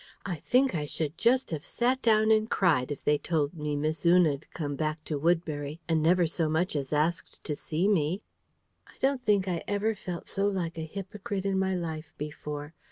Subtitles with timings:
[0.25, 4.03] I think I should just have sat down and cried if they told me Miss
[4.03, 8.23] Una'd come back to Woodbury, and never so much as asked to see me."
[8.87, 12.73] I don't think I ever felt so like a hypocrite in my life before.